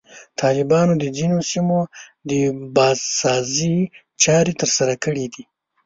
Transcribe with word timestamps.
طالبانو 0.41 0.93
د 0.99 1.05
ځینو 1.17 1.37
سیمو 1.51 1.79
د 2.29 2.31
بازسازي 2.75 3.77
چارې 4.23 4.53
ترسره 4.61 4.95
کړي 5.03 5.25
دي. 5.33 5.43